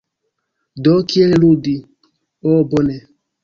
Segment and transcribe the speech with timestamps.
[0.87, 0.95] Do.
[1.11, 1.77] "Kiel ludi".
[2.43, 3.01] Ho bone.